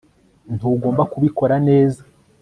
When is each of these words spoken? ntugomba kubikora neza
ntugomba 0.55 1.03
kubikora 1.11 1.55
neza 1.67 2.01